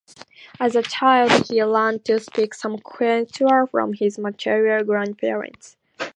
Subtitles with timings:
[0.59, 5.77] As a child, he learned to speak some Quechua from his maternal grandparents.